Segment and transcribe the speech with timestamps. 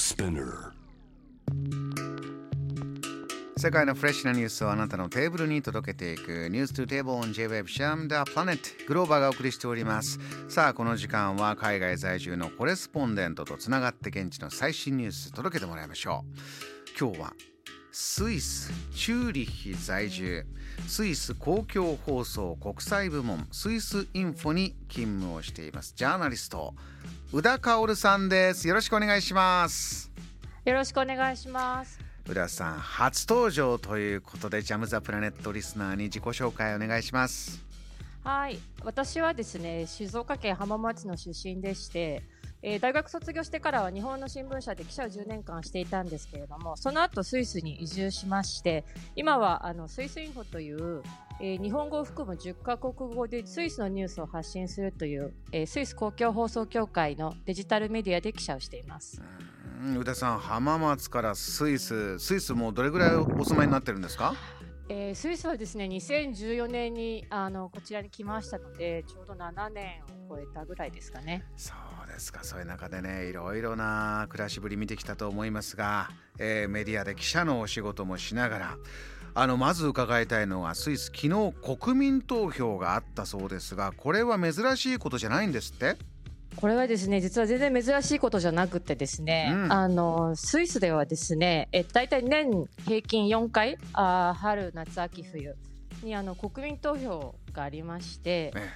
[0.00, 0.72] Spinner
[3.58, 10.18] 世界のフレッシュなニュースをあなたのテーブルに届けていくニュース to table on J-Web シャムダプラネットグローバーがお送りしております。
[10.48, 16.98] さあこの時間は海外在住のコレスポンデントとつながって現地の最新ニュース届けてもらいましょう。
[16.98, 17.32] 今日は
[17.92, 20.44] スイスチューリッヒ在住。
[20.86, 25.94] スイス公共放送国際部門スイスインフォに勤務をしています。
[25.96, 26.74] ジャーナリスト
[27.32, 28.68] 宇田薫さんです。
[28.68, 30.10] よろしくお願いします。
[30.64, 31.98] よろしくお願いします。
[32.28, 37.60] 宇田さん初登場ということでジャム・ザ・プラネットリスナーに自己紹介お願いします。
[38.22, 42.22] はい、私はですね、静岡県浜松の出身でして、
[42.62, 48.84] えー大学卒業してからは日本の新聞社で記者を10年間していたんですけれども、その後スイスに移住しまして、
[49.16, 51.02] 今はあのスイスインフォという、
[51.40, 59.22] えー日本語を含む10カ国語でスイスのニュースを発信するという、えースイス公共放送協会のデジタルメディアで記者をしています。
[59.82, 64.34] うん宇田さん浜松からスイススイスもうどれぐらいお住まいになってるんですか？
[64.90, 71.44] えースイスはですね2014年にあのこちらに来ましたのでちょうど7年を超えたぐらいですかね。
[71.56, 71.76] そう
[72.12, 72.44] ですか？
[72.44, 78.76] そういう中でねいろいろな暮らしぶり見てきたと思いますが、えーメディアで記者のお仕事もしながら
[79.34, 85.96] あのまず伺いたいのはスイス昨日国民投票があったそうですがこれは珍しいことじゃないんですって？
[86.56, 89.72] これはですね実は全然珍しいことじゃなくてですね、うん。
[89.72, 92.50] あのスイスではですねえ大体年
[92.86, 95.54] 平均4回あー春夏秋冬
[96.02, 98.68] にあの国民投票がありましてえ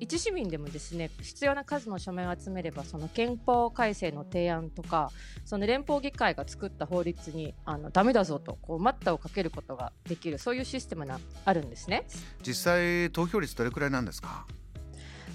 [0.00, 5.10] 一市民でもですね必要な数の署名を集めればその憲法改正の提案とか
[5.44, 12.06] その連邦議会が作った法律にあのダメだぞとこう待ったをかけることができるそういうシステムがあるんですね。
[12.46, 14.46] 実際投票率どれくらいなんですか？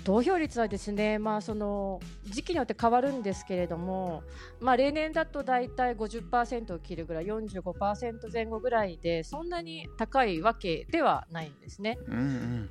[0.04, 4.24] 投票率はですね、まあ、その時期によって変わるんですけれども、
[4.60, 11.98] まあ、例年だと大体50%を切るぐらい45%前後ぐらいでそんなに高いわけではないんですね。
[12.08, 12.70] うんうん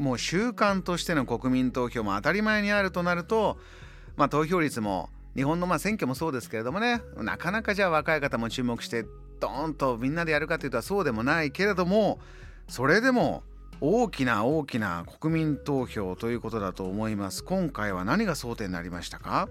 [0.00, 3.58] もう習慣としての国民投票も当たり前にあるとなると、
[4.16, 9.04] まあ、投票率も日本のま選挙もそうですけれどもねなかなかじゃあ若い方も注目して
[9.38, 12.18] ドーンとみんなでやるかというとはそうでもないけれども
[12.66, 13.42] それでも
[13.82, 17.42] 大きな大きな国民投票ということだと思います。
[17.44, 19.48] 今回は何が争点になりましたか？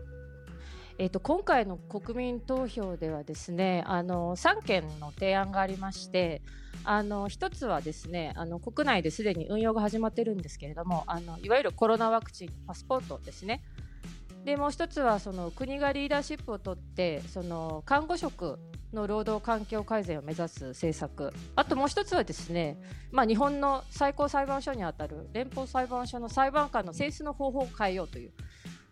[1.02, 6.42] えー、と今回の国民投票ではですねあの3件の提案がありまして
[6.84, 13.64] あの一つはですねあの国内ですでに運用が始まっているんですけれどもあのいわゆるコロナワクチンパスポートですね。
[14.44, 18.58] でもう一つはその国がリーダーシップを取ってその看護職
[18.94, 22.78] の労働環境改善を目指す政策あともう一つはですね、
[23.12, 28.32] まあ、日本の最高裁判所にあたる連邦裁判所の裁判官の選出の方法を変えようという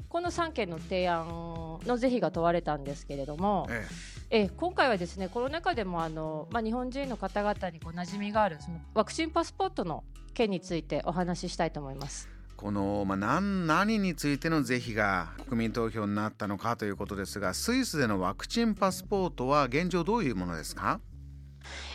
[0.09, 3.85] この3件の提案の是非が問われたんですけれども、え
[4.29, 10.03] え今回はですねコロナ禍でもあの、まあ、日本人の方々にこう馴染みがあるそのワクチンパスポートの
[10.33, 12.29] 件についてお話ししたいと思います。
[12.55, 20.99] この、まあ、何何についての是非が国民投票になったのかということですがスイスでのワクチンパスポートは現状どういうものですか？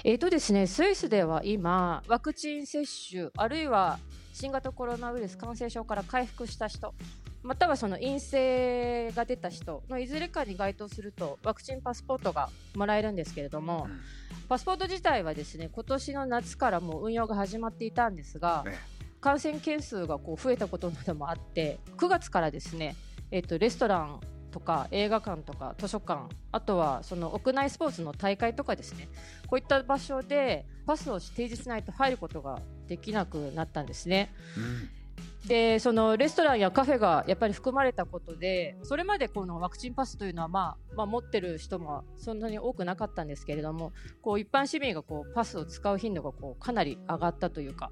[0.04, 3.98] えーとですね、スイスでは今、ワクチン接種、あるいは
[4.32, 6.94] 新型コロナウイルス感染症から回復した人、
[7.42, 14.00] またはその陰性が出た人のいずれかに該当すると、ワクチンパスポートがもらえるんですけれども、うん。
[14.48, 18.78] パスポート自体はですね今年の夏からもう運用が始まっていたんですが、え
[19.20, 22.96] 感染件数がこう増えたことなどもあって、9月からですね、
[23.30, 24.20] えっとレストラン
[24.50, 29.08] とか映画館とか図書館、あとはその屋内スポーツの大会とかですね、
[29.48, 34.32] こういった場所でパスを提示しないと入ることができなくなったんですね。
[34.56, 34.60] う
[34.98, 35.01] ん
[35.46, 47.90] でそのレストランやカフェがやっぱり含まれたことでそれまでこのワクチンパスというのは、まあまあ、持ってる人もそんなに多くなかったんですけれどもこう一般市民がこうパスを使う頻度がこうかなり上がったというか。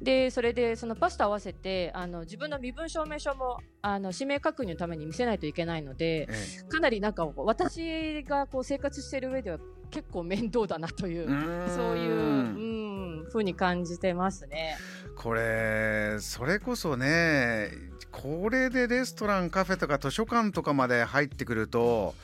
[0.00, 9.58] でそれでそのパスと合わせてあの自分の身分証明書もあの氏名確認のために見せないといけないのでえかなりなんか私がこう生活している上では
[9.90, 14.76] 結構面倒だなというえそういう、うん、ふうに感じてますね。
[15.22, 17.68] これそれこそね
[18.10, 22.14] これでレストランカフェとか図書館とかまで入ってくると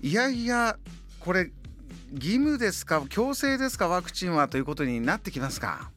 [0.00, 0.76] いやいや
[1.18, 1.50] これ
[2.12, 5.90] 義務ですか強制ですかワクチンはということになってきますか？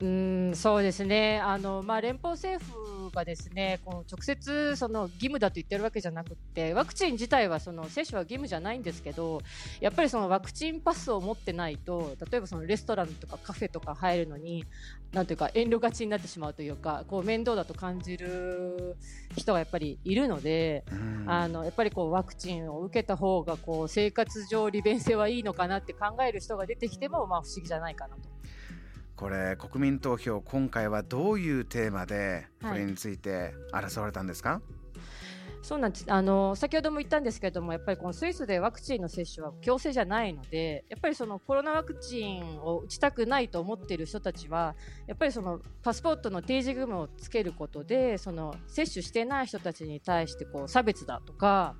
[0.00, 1.40] うんそうですね。
[1.40, 2.72] あの、まあ、連邦政府
[3.14, 9.40] がですねこう直接その義務だと言ってるわけじゃなくてワクチン自体はその接種は義務じゃないんですけど
[9.80, 14.64] やっぱりそのワクチンパスを持ってないと例えばそのレストランとかカフェとか入るのに
[15.12, 18.96] なんていうか遠慮がちになってしまうというかこう面倒だと感じる
[19.36, 20.84] 人がやっぱりいるので、
[21.26, 28.22] あのやっぱりこうワクチンを受けた方がこう生活上利便性はいいのかなって考える人が出てきてもまあ不思議じゃないかなと。
[29.16, 34.84] これ国民投票今回はどういうテーマでこれについて争われたんですか、はい
[35.64, 36.04] そうなんです。
[36.08, 44.76] あの先ほども言ったんですけれどもやっぱりこのスイスでワクチンの接種は強制じゃないのでやっぱりそのコロナワクチンを打ちたくないと思っている人たちは
[45.06, 51.76] やっぱりそのパスポートの提示義務をつけることでその接種してない人たちに対してこう差別だとか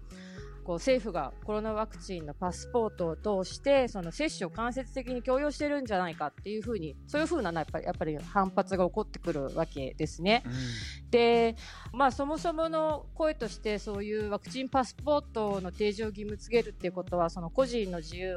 [0.65, 10.43] こう政府がコロナワクチンのパスポートを通してその接種を間接的に強要してるんじゃないかっていうふうにそういうふうなやっぱりやっぱり反発が起こってくるわけですね。
[10.45, 11.55] うんで、
[11.93, 18.37] まあ、そもそもの声としてそういうワクチンパスポートの提示を義務付けるっていうことはその個人の自由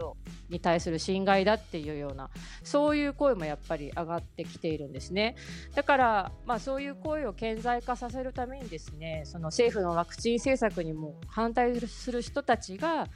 [0.50, 2.30] に対する侵害だっていうような
[2.64, 5.36] そういう声もやっぱり上がってきているんですね
[5.74, 13.08] だから、まあ、そういう声を顕在化させるためにですねその政府のワクチン政策にも反対する人たちが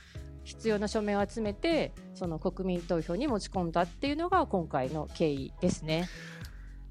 [0.43, 6.09] 必要な署名を集めてその国民投票に持ち込んだっていうのが今回の経緯ですね。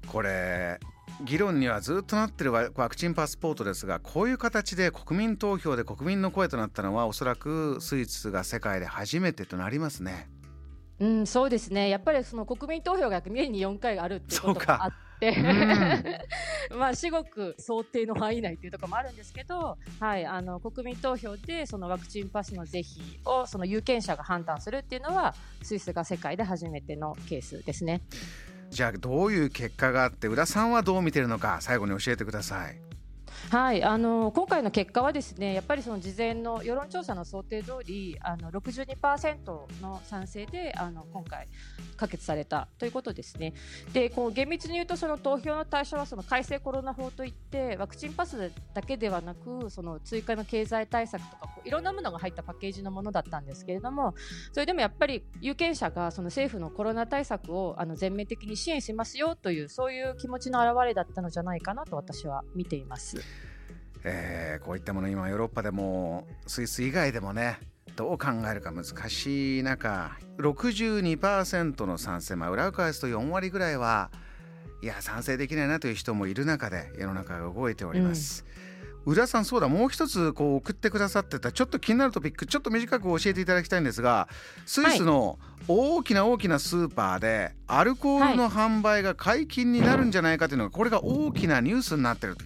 [0.07, 0.79] これ
[1.23, 10.29] 議論にはずっとなっているワクチンパスポートですがこういう形で国民投票で国民の声となったのはおそらくスイスが世界で初めてとなりますね。
[10.99, 11.89] うん、そうですね。
[11.89, 28.01] やっぱりその国民投票が年に4回あるっていうことがあって、うん、 まあ至極想定の範囲内っていうところもあるんですけど、はい、あの国民投票でそのワクチンパスの是非をその有権者が判断するっていうのはスイスが世界で初めてのケースですね。
[28.71, 32.90] じゃあどういう結果があって浦さんはどう見てるのか最後に教えてください。
[33.49, 41.47] はいあの今回の結果はですねやっぱりその事前の世論調査の想定通りあの62%の賛成であの今回
[41.97, 43.53] 可決されたということですね。
[43.93, 54.13] でこう厳密に言うとその投票の対象はその改正コロナ法といってワクチンパスだけではなくその追加の経済対策とかこういろんなものが入ったパッケージのものだったんですけれども
[54.51, 63.20] それでもやっぱり有権者がその政府のコロナ対策をあの全面的に支援しますよというそういう気持ちの表れだったのじゃないかなと私は見ています。
[64.03, 67.59] えー、こういったもの今ヨーロッパでもスイス以外でもね
[67.95, 74.09] どう考えるか難しい中62%の賛成まあ裏を返すと4割ぐらいは
[74.81, 78.45] いや賛成できないなという人もいる中で世の中が動いております。
[79.05, 84.27] うん、浦さんそうだもう一つこう送ってくださってたちょっと気になるトピックちょっと短く教えていただきたいんですが
[84.65, 85.37] スイスの
[85.67, 92.45] 大きな大きなスーパーでアルコールの販売が解禁になるんじゃないかというのがこれが大きなニュースになってると。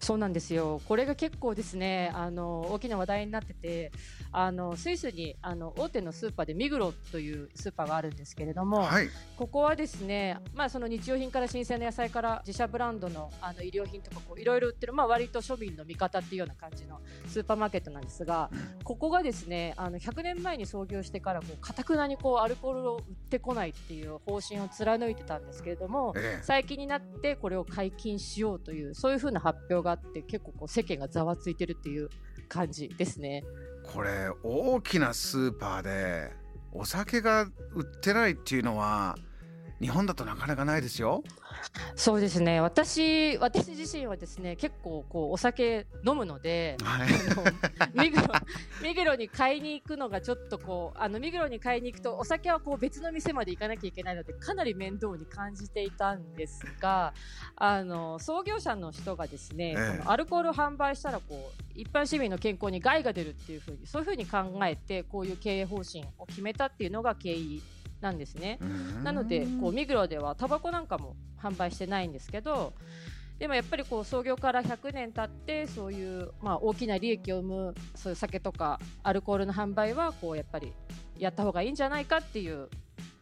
[0.00, 0.80] そうなんですよ。
[0.88, 3.92] これが結構ですね、あの大きな話題になってて、
[4.32, 18.50] あのスイスにあの大手のスーパーでミグロというスーパーがあるんですけれども、はい、ここはですね、まあその日用品から新鮮な野菜から自社ブランドのあの衣料品とかこういろいろ売ってるまあ割と庶民の味方っていうような感じのスーパーマーケットなんですが、
[18.84, 32.08] ここがですね、あの100年前に創業してからこう堅くなにこうアルコールを売ってこないっていう方針を貫いてたんですけれども、ええ、最近になってこれを解禁しようというそういうふうな発表ががあって結構こう世間がざわついてるっていう
[32.48, 33.44] 感じですね。
[33.84, 36.32] これ大きなスーパーで
[36.72, 39.16] お酒が売ってないっていうのは
[39.80, 41.24] 日本だとなかなかないですよ。
[41.94, 42.60] そうですね。
[42.60, 47.08] 私私自身はですね結構こうお酒飲むので、はい、
[47.98, 48.24] ミグロ
[48.82, 57.14] ミグロに買いに行くのがちょっとこうあのミグロに買いに行くとお酒はこう別の店まで行かなきゃいけないのでかなり面倒に感じていたんですが
[57.56, 67.62] あの創業者の人がですね、ええ、アルコールを販売したらこう一般市民の健康に害が出るっていうふうにそういうふうに考えてこういう経営方針を決めたっていうのが経緯
[68.00, 68.58] なんですね。
[69.02, 72.72] なのでこうミグロではタバコなんかも販売してないんですけど
[73.38, 80.74] でもやっぱりこう創業から100年経ってそういう、まあ、大きな利益を生むそういう酒とかアルコールの販売はこうやっぱり
[81.18, 82.68] やった方がいいんじゃないかっていう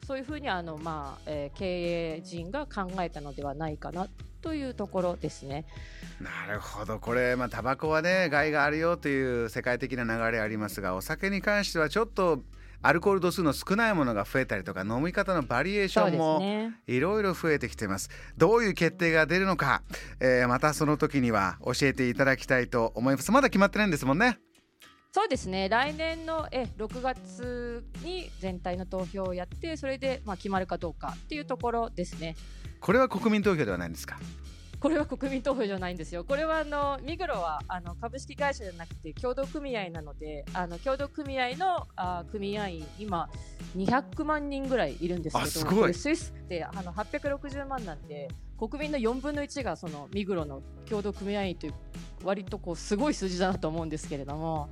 [0.09, 4.09] そういうふうにあの、まあえー、経営陣が考えたのではないかな
[4.41, 5.67] というところですね。
[6.21, 12.43] なるほどこれまあタバコはね害があるよという世界的な流れありますがお酒に関してはちょっと
[12.81, 19.83] アルコール度数の少ないものが増えたりとか飲み方のバリエーションもいろいろ増えてきています、ね、どういう決定が出るのか、
[20.21, 23.33] えー、またその時には教えていただきたいと思います。
[23.33, 24.39] まだ決まってないんですもんね。
[25.11, 25.69] そうですね。
[25.69, 32.37] 来年のえ6月に全体の投票をやってそれでまあ決まるかどうかっていうところですね。
[32.81, 34.19] これは国民投票ではないんですか？
[34.81, 36.25] これは国民投票じゃないんですよ。
[36.25, 43.29] これはあのミグロはあの株式会社じゃなくて協同組合なので、あの協同組合のあ組合員今
[43.77, 51.75] 200万人ぐらいいるんですけど、すごいスイスってあの860万なんで、国民の4分の1がそのミグロの協同組合員という
[52.23, 54.69] 割とこうすごい数字だなと思うんですけれども。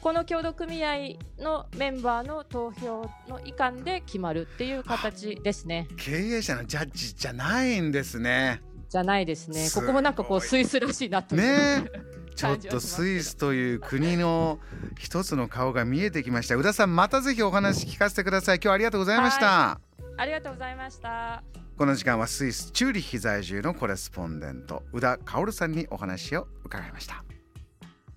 [0.00, 5.88] この協同組合のメンバーの投票の遺憾で決まるっていう形ですね。
[5.96, 8.60] 経営者のジャッジじゃないんですね。
[8.88, 9.68] じゃないですね。
[9.74, 11.40] ここもなんかこうスイスらしいなという。
[11.84, 11.90] ね
[12.34, 14.58] ちょっとスイスという国の
[14.98, 16.56] 一つの顔が見えてきました。
[16.56, 18.56] 宇田さん、またぜひお話聞かせてください。
[18.56, 19.80] 今日はありがとうございました。
[20.16, 21.44] ありがとうございました。
[21.76, 27.24] この時間はスイス・チューリッヒ在住のコレスポンデント、宇田薫さんにお話を伺いました。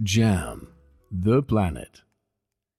[0.02, 0.68] Jam,
[1.12, 2.07] the planet.